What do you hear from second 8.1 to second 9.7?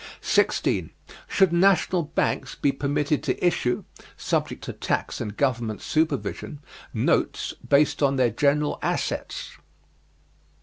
their general assets?